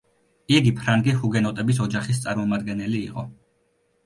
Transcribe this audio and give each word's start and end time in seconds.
იგი 0.59 0.71
ფრანგი 0.79 1.13
ჰუგენოტების 1.19 1.83
ოჯახის 1.85 2.23
წარმომადგენელი 2.25 3.05
იყო. 3.11 3.29